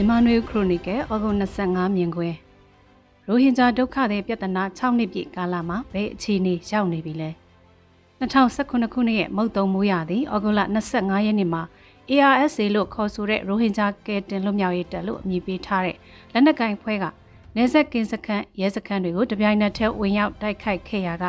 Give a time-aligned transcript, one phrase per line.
[0.00, 2.36] မြန်မာနွေခရိုနီကယ်ဩဂုတ်25မြင်ကွင်း
[3.28, 7.30] ရိုဟင်ဂျာဒုက္ခသည်ပြဿနာ6နှစ်ပြည့်ကာလမှာဘယ်အခြေအနေရောက်နေပြီလဲ
[8.20, 10.60] 2019ခုနှစ်ရဲ့မုတ်တုံမိုးရသည်ဩဂုတ်လ
[10.90, 11.62] 25ရက်နေ့မှာ
[12.10, 15.96] ARSA လို့ခေါ်ဆိုတဲ့ရိုဟင်ဂျာကယ်တင်လွတ်မြောက်ရေးတပ်လို့အမည်ပေးထားတဲ့
[16.32, 17.04] လက်နက်ကင်ဖွဲ့က
[17.56, 21.24] နေဆက်ကင်းစခန်းရဲစခန်းတွေကိုတပြိုင်နက်တည်းဝင်ရောက်တိုက်ခိုက်ခဲ့ရာက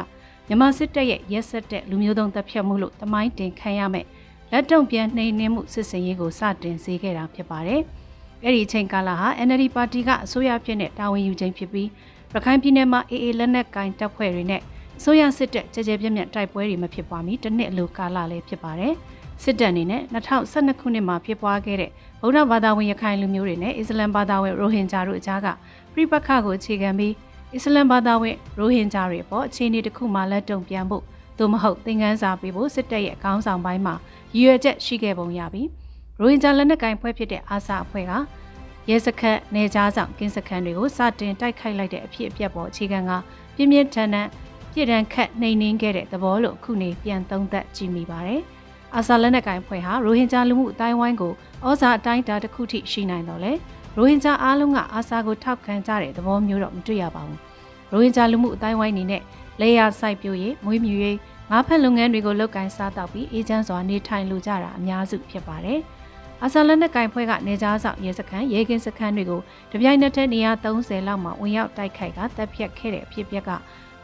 [0.48, 4.06] မြန်မာစစ်တပ်ရဲ့ရက်ဆက်တဲ့လူမျိုးတုံးတပ်ဖြတ်မှုလို့တမိုင်းတင်ခံရမယ်
[4.52, 7.84] လက်တုံပြန်နှိမ်နင်းမှုစစ်စင်ရေးကိုစတင်စေခဲ့တာဖြစ်ပါတယ်။
[8.44, 11.90] အဲ့ဒီအချိန်ကာလဟာ NLD ပါတီကအစိုးရဖြစ်တဲ့တာဝန်ယူခြင်းဖြစ်ပြီး
[12.34, 14.62] ရခိုင်ပြည်နယ်မှာ AA လက်နက်ကင်တပ်ဖွဲ့တွေနဲ့
[14.98, 18.94] အစိုးရစစ်တပ်ကြကြပြန့်ပြန့်တိုက်ပွဲတွေမဖြစ်ပွားမီတစ်နှစ်အလိုကာလလည်းဖြစ်ပါတယ်။
[19.44, 25.48] စစ်တပ်အနေနဲ့2012ခုနှစ်မှာဖြစ်ပွားခဲ့တဲ့ဗုဒ္ဓဘာသာဝင်ရခိုင်လူမျိုးတွေနဲ့အစ္စလမ်ဘာသာဝင်ရိုဟင်ဂျာတို့အကြားက
[25.94, 27.14] ပြိပခါကိုအခြေခံပြီး
[27.56, 31.04] အစ္စလမ်ဘာသာဝင်ရိုဟင်ဂျာတွေပေါ်အခြေအနေတစ်ခုမှလက်တုံပြန်ဖို့
[31.38, 33.96] သို့မဟုတ်သင်ခန်းစာပေးဖို့စစ်တပ်ရဲ့အကောင်းဆောင်ပိုင်းမှာ
[34.36, 35.68] ရည်ရွယ်ချက်ရှိခဲ့ပုံရပြီး
[36.22, 38.14] ရိုဟင်ဂျာလက်နက်ကိုင်ဖွဲ့ဖြစ်တဲ့အာဆာအဖွဲ့က
[38.90, 43.12] ရဲစခတ်နေကြားဆောင်ကင်းစခန်းတွေကိုစတင်တိုက်ခိုက်လိုက်တဲ့အဖြစ်အပျက်ပေါ်အခြေခံက
[43.56, 44.28] ပြင်းပြင်းထန်ထန်
[44.74, 48.42] ပြည်တံခတ်နှိမ်နင်းခဲ့တဲ့သဘောလို့အခုနေပြန်သုံးသပ်ကြည့်မိပါတယ်။
[48.96, 51.34] အာဆာလက်နက်ကိုင်ဖွဲ့ဟာရိုဟင်ဂျာလူမှုအတိုင်းဝိုင်းကို
[51.68, 53.52] ဩဇာအတိုင်းအတာတစ်ခုထိရှိနိုင်တော့လေ
[53.98, 57.40] ရိုဟင်ဂျာအားလုံးကအာဆာကိုထောက်ခံကြတဲ့သဘောမျိုးတော့မတွေ့ရပါဘူး။
[57.92, 59.22] ရိုဟင်ဂျာလူမှုအတိုင်းဝိုင်းအနေနဲ့
[59.62, 61.18] လေယာစိုက်ပျိုးရေးမွေးမြူရေး
[61.52, 65.82] ငါးဖက်လုပ်ငန်းတွေကိုလုပ်ကိုင်စားတောက်ပြီးအေဂျင့်စွာနေထိုင်လိုကြတာအများစုဖြစ်ပါတယ်။
[66.44, 73.52] အာဆာလက်နက်ကင်ဖွဲ့ကနေကြားဆောင်ရဲစခန်းရဲကင်းစခန်းတွေကိုတပြိုင်နက်တည်းနေရာ30လောက်မှာဝင်ရောက်တိုက်ခိုက်ကတပ်ဖြတ်ခဲ့တဲ့အဖြစ်အပျက်က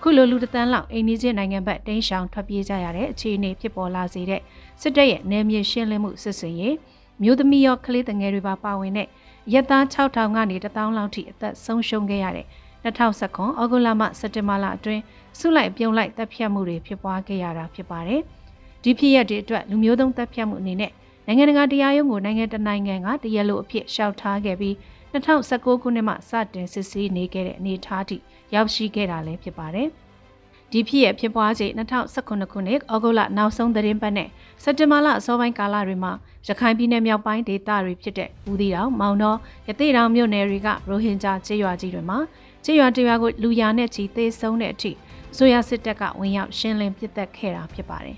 [0.02, 4.42] ခုလိုလူတသန်းလောက်အိန္ဒိယနိုင်ငံဘက်တင်းရှောင်ထွက်ပြေးကြရတဲ့အခြေအနေဖြစ်ပေါ်လာစေတဲ့
[4.82, 6.76] စစ်တပ်ရဲ့နယ်မြေရှင်းလင်းမှုစစ်စင်ရေး
[7.24, 9.08] မျိုးသမီးရောကလေးငယ်တွေပါပါဝင်တဲ့
[9.54, 12.48] ရက်သား6000ကနေ1000လောက်ထိအသက်ဆုံးရှုံးခဲ့ရတဲ့
[12.84, 15.02] 2019ဩဂုတ်လမှစက်တင်ဘာလအတွင်း
[15.40, 18.22] ဆုလိုက်ပြုံလိုက်တပ်ဖြတ်မှုတွေဖြစ်ပွားခဲ့ရတာဖြစ်ပါတယ်။
[18.84, 20.92] ဒီဖြစ်ရပ်တွေအတွက်လူမျိုးတုံးတပ်ဖြတ်မှုအနေနဲ့
[21.28, 24.76] နိုင်ငံတကာတရားရုံးကိုနိုင်ငံတနိုင်ငံကတရားလိုအဖြစ်ရှောက်ထားခဲ့ပြီး
[25.14, 28.18] 2019ခုနှစ်မှစတင်စစ်ဆေးနေခဲ့တဲ့အနေအထားထိ
[28.54, 29.90] ရောက်ရှိခဲ့တာလည်းဖြစ်ပါတယ်။
[30.72, 34.30] ဒီဖြစ်ရဖြစ်ပွားချိန်2019ခုနှစ်ဩဂုတ်လနောက်ဆုံးသတင်းပတ်နဲ့
[34.64, 36.12] စက်တင်ဘာလအစောပိုင်းကာလတွေမှာ
[36.48, 39.38] ရခိုင်ပြည်နယ်မြောက်ပိုင်းဒေသတွေဖြစ်တဲ့ဦးသီးတောင်မောင်တော်
[39.68, 42.20] ရသေတောင်မြို့နယ်တွေကရိုဟင်ဂျာကျေးရွာကြီးတွေမှာ
[42.64, 44.92] ကျေးရွာတရွာကိုလူရာနဲ့ချီသေဆုံးတဲ့အထိ
[45.34, 48.18] အစိုးရစစ်တပ်ကဝင်ရောက်ရှင်းလင်းပစ်တက်ခဲ့တာဖြစ်ပါတယ်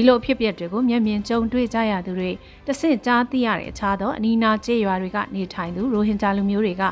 [0.00, 2.30] ဒီလိုဖြစ်ပျက်တွေကိုမျက်မြင်ကြုံတွေ့ကြရသူတွေ
[2.66, 6.82] တဆင့်ကြားသိရတဲ့အခြားသောအနီးနားကျေးရွာတွေကနေထိုင်သူရိုဟင်ဂျာလူမျိုးတွေက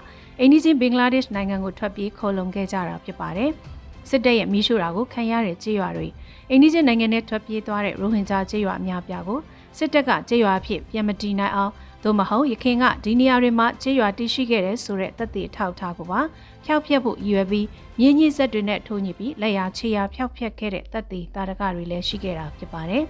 [0.40, 3.50] အိန္ဒိချင်းဘင်္ဂလားဒေ့ရှ်နိုင်ငံကိုထွက်ပြေးခေါ်လုံခဲ့ကြတာဖြစ်ပါတယ်။
[4.10, 6.08] စစ်တပ်ရဲ့မိရှုတာကိုခံရတဲ့ကျေးရွာတွေ
[6.50, 9.38] အိန္ဒိချင်းနိုင်ငံနဲ့ထွက်ပြေးသွားတဲ့ရိုဟင်ဂျာကျေးရွာအများပြားကို
[9.78, 11.72] စစ်တပ်ကကျေးရွာအဖြစ်ပြန်မတည်နိုင်အောင်
[12.06, 16.20] သို့မဟုတ်ရခင်ကဒီနေရာတွေမှာကျေးရွာတည်ရှိခဲ့တဲ့ဆိုတဲ့တပ်တွေထောက်ထားကိုပါ
[16.64, 17.66] ဖျောက်ဖျက်ဖို့ရည်ရွယ်ပြီး
[17.98, 23.04] မြင်းကြီးဆက်တွေနဲ့ထိုးညစ်ပြီးလက်ရာခြေရာဖျောက်ဖျက်ခဲ့တဲ့တပ်တွေတာရကတွေလည်းရှိခဲ့တာဖြစ်ပါတယ်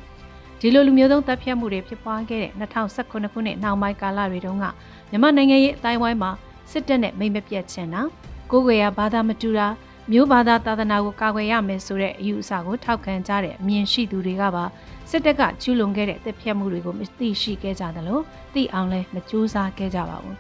[0.61, 2.53] ဒီလိုလူမျိုးသုံးတပ်ဖြတ်မှုတွေဖြစ်ပွားခဲ့တဲ့
[2.91, 4.65] 2019ခုနှစ်နောက်ပိုင်းကာလတွေတုန်းက
[5.11, 6.31] မြန်မာနိုင်ငံရဲ့အတိုင်းဝိုင်းမှာ
[6.71, 8.03] စစ်တပ်နဲ့မိမ့်မပြတ်ချင်တာ
[8.51, 9.69] ကိုယ်ွယ်ရာဘာသာမတူတာ
[10.13, 14.65] မျိုးဘာသာသာသနာကိုကာကွယ်ရမယ်ဆိုတဲ့အယူအဆကိုထောက်ခံကြတဲ့အမြင်ရှိသူတွေကပါ
[15.11, 18.21] စစ်တပ်ကကျူးလွန်ခဲ့တဲ့တပ်ဖြတ်မှုတွေကိုမသိရှိခဲ့ကြသလို
[18.55, 20.37] သိအောင်လည်းမကြိုးစားခဲ့ကြပါဘူး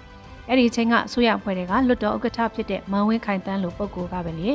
[0.48, 4.48] အဲ့ဒီအချိန်ကအစိုးရအဖွဲ့တွေကလွတ်တော်ဥက္ကဋ္ဌဖြစ်တဲ့မန်ဝင်းခိုင်တန်းလိုပုဂ္ဂိုလ်ကပဲလေ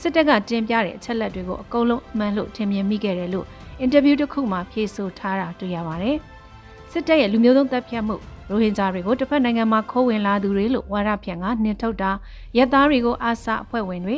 [0.00, 3.46] စစ်တပ်ကတင်ပြတဲ့အချက်လက်တွေကိုအကုန်လုံးအမှန်လို့ထင်မြင်မိခဲ့တယ်လို့
[3.80, 6.16] အင်တာဗျူးတစ်ခုမှာဖြေဆိုထားတာတွေ့ရပါတယ်
[6.92, 8.16] စစ်တပ်ရဲ့လူမျိုးစုံတပ်ဖြတ်မှု
[8.50, 12.10] ရိုဟင်ဂျာတွေကိုတစ်ဖက်နိုင်ငံမှာခိုးဝင်လာသူတွေလို့ဝါဒဖြန့်ကနှင်ထုတ်တာ
[12.56, 14.16] ရက်သားတွေကိုအာဆာအဖွဲ့ဝင်တွေ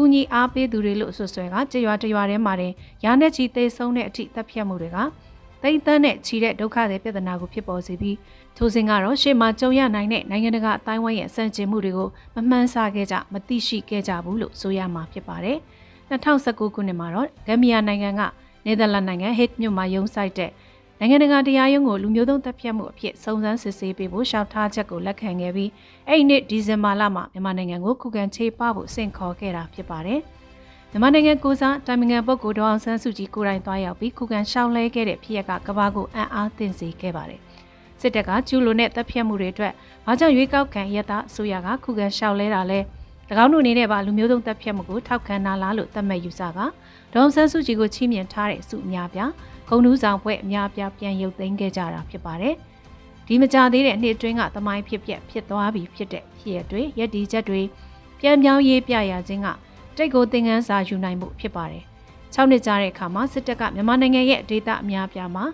[0.00, 2.72] ကူညီအားပေးသူတွေလို့ဆွဆွဲကကြေရွာတရွာထဲမှာတင်
[3.04, 4.98] ရာနဲ့ချီသေဆုံးတဲ့အထိတပ်ဖြတ်မှုတွေက
[5.62, 8.16] တိတ်တန်းနဲ့ချီတဲ့ဒုက္ခတွေပြဿနာကိုဖြစ်ပေါ်စေပြီး
[8.56, 15.58] ထိုစဉ်ကတော့ရှေ့မှာကြုံရနိုင်တဲ့နိုင်ငံတကာအတိုင်းဝိုင်းရဲ့စံကျင်မှုတွေကိုမမှန်းဆခဲ့ကြမသိရှိခဲ့ကြဘူးလို့ဆိုရမှာဖြစ်ပါတယ်
[16.10, 18.20] 2019ခုနှစ်မှာတော့ဂမ်ဘီယာနိုင်ငံက
[18.64, 20.50] နယ်သာလန်နိုင်ငံဟစ်မြို့မှာရုံးဆိုင်တဲ့
[21.00, 25.70] နိုင်ငံတကာတရားရုံးကိုလူမျိုးတုံးတပ်ဖြတ်မှုအဖြစ်စုံစမ်းစစ်ဆေးပေးဖို့ရှောက်ထားချက်ကိုလက်ခံခဲ့ပြီး
[26.08, 30.20] အဲ့ဒီနှစ်ဒီဇင်ဘာလမှာမြန်မာနိုင်ငံကိုခုခံချေပဖို့ဆင့်ခေါ်ခဲ့တာဖြစ်ပါတယ်။
[30.90, 37.40] မြန်မာနိုင်ငံကိုစားတိုင်ပင်ခံပုဂ္ဂိုလ်ဒေါအောင်ဆန်းစုကြည်ကိုယ်တိုင်သွားရောက်ပြီးခုခံရှောက်လဲခဲ့တဲ့ဖြစ်ရပ်ကကဘာကိုအံ့အားသင့်စေခဲ့ပါတယ်။
[38.00, 39.72] စစ်တပ်ကကျူးလွန်တဲ့တပ်ဖြတ်မှုတွေအတွက်
[40.06, 42.80] ဘာကြောင့်ရွေးကောက်ခံရတာအစိုးရကခုခံရှောက်လဲတာလဲ၎
[43.44, 46.58] င်းတို့အနေနဲ့ပါလူမျိုးတုံးတပ်ဖြတ်မှုကိုထောက်ခံနာလားလို့သတ်မှတ်ယူဆက
[47.14, 49.30] ဒေါန်ဆန်းစုကြည်ကိုချီးမြှင့်ထားတဲ့စုအများပြား
[49.68, 52.54] ဂုံနူးဆောင်ဖွဲ့အများပြားပြန်ရုပ်သိမ်းခဲ့ကြတာဖြစ်ပါတယ်။
[53.26, 57.60] ဒီမကြသေးတဲ့နှစ်အတွင်းကသမိုင်းဖြစ်ပျက်ဖြစ်သွားပြီဖြစ်တဲ့ဖြစ်ရတွေရက်ဒီချက်တွေ
[58.20, 59.48] ပြန်ပြောင်းရေးပြရခြင်းက
[59.96, 61.84] တိတ်ကိုသင်ခန်းစာယူနိုင်မှုဖြစ်ပါတယ်။
[62.34, 65.44] 6နှစ်ကြာတဲ့အခါမှာစစ်တပ်ကမြန်မာနိုင်ငံရဲ့ဒေသအများပြားမှာ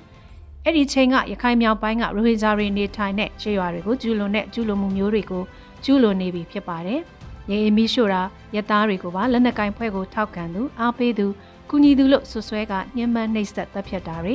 [0.65, 5.43] အဲ့ဒီချိန်ကရခိုင်မြောက်ပိုင်းကရိုဟင်ဂျာတွေနေထိုင်တဲ့ခြေရွာတွေကိုကျူးလွန်တဲ့ကျူးလွန်မှုမျိုးတွေကို
[5.85, 7.01] ကျူးလွန်နေပြီဖြစ်ပါတယ်။
[7.51, 8.23] ရေအမီရှို့တာ
[8.57, 11.27] ရသားတွေကိုပါလက်နက်ကင်ဖွဲ့ကိုထောက်ခံသူအားပေးသူ
[11.71, 14.35] ကူညီသူလို့ဆွဆွဲကညှဉ်းပန်းနှိပ်စက်တပ်ဖြတ်တာတွေ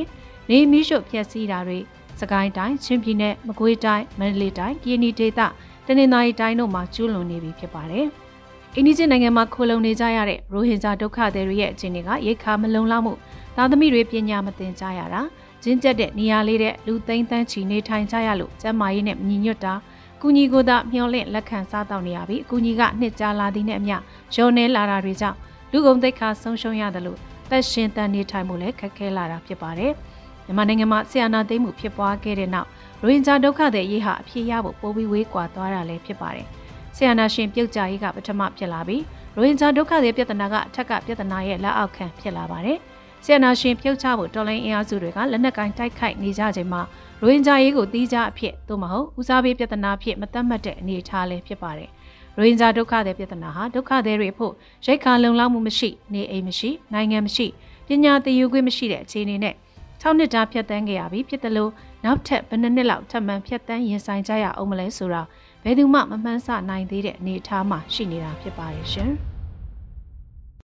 [0.49, 1.79] နေမီရှို့ဖျက်ဆီးတာတွေ
[2.19, 5.39] စကိုင်းတိုင်းချင်းပြည်နယ်မကွေးတိုင်းမန္တလေးတိုင်းကီနီဒေသ
[5.85, 8.05] တတနင်္သာရီတိုင်းတို့မှာကျူးလွန်နေပြီဖြစ်ပါတယ်။
[8.75, 13.13] အိန္ဒိယနိုင်ငံမှာခိုလုံနေကြရတဲ့ရိုဟင်ဂျာဒုက္ခသည်တွေရဲ့အခြေအနေကရိတ်ခါမလုံလောက်မှု
[13.55, 15.21] သားသမီးတွေပညာမသင်ကြရတာ
[15.63, 19.73] ကျင်းကျက်တဲ့နေရာလေးတဲ့လူသိန်းသန်းချီနေထိုင်ကြရလို့ကျန်းမာရေးနဲ့မညီညွတ်တာ
[20.21, 23.95] ကူညီကိုသာမျှော်လင့်လက်ခံစားတောက်နေရပြီးအကူညီကနှစ်ကြာလာသည်နဲ့အမျှ
[24.35, 25.37] ရောနေလာတာတွေကြောင့်
[25.71, 27.17] လူကုန်သိက္ခာဆုံးရှုံးရတယ်လို့
[27.49, 29.91] သက်ရှင်တန်နေထိုင်မှုလည်းခက်ခဲလာတာဖြစ်ပါတယ်။
[30.45, 32.67] မြန်မာနိုင်ငံမှာဆီယနာသိမ်းမှုဖြစ်ပွားခဲ့တဲ့နောက်
[33.01, 36.47] ရိုဟင်ဂျာဒုက္ခသည်ရေးဟာအဖြစ်ရဖို့ပိုပြီးဝေးကွာသွားတာလည်းဖြစ်ပါတယ်။
[36.95, 39.03] ဆီယနာရှင်ပြုတ်ကြရေးကပထမဖြစ်လာပြီး
[39.35, 42.79] ရိုဟင်ဂျာဒုက္ခသည်ပြဿနာကအထက်ကပြဿနာရဲ့လက်အောက်ခံဖြစ်လာပါတယ်။
[43.23, 46.81] ဆီယနာရှင်ပြုတ်ချဖို့တော်လိုင်းအင်အားစုတွေကလက်နက်ကင်တိုက်ခိုက်နေကြချိန်မှာ
[47.21, 51.89] ရိုဟင်ဂျာရေးကိုတီးခြားအဖြစ်သို့မဟုတ်ဦးစားပေးပြဿနာအဖြစ်မသတ်မှတ်တဲ့အနေအထားလည်းဖြစ်ပါတယ်။
[52.37, 54.53] ရိုဟင်ဂျာဒုက္ခသည်ပြဿနာဟာဒုက္ခသည်တွေဖို့
[54.85, 57.47] ရိတ်ခါလုံလောက်မှုမရှိနေအိမ်မရှိနိုင်ငံမရှိ
[57.87, 59.55] ပညာသင်ယူခွင့်မရှိတဲ့အခြေအနေနဲ့
[60.01, 61.71] 6နှစ်တာဖြတ်တန်းခဲ့ရပြီးဖြစ်တယ်လို့
[62.05, 65.21] နောက်ထပ်ဘယ်နှစ်နှစ်လောက်ထပ်မံဖြတ်တန်းရင်ဆိုင်ကြရအောင်မလဲဆိုတာ
[65.63, 69.13] ဘယ်သူမှမမှန်းဆနိုင်သေးတဲ့အနေအထားမှာရှိနေတာဖြစ်ပါတယ်ရှင်။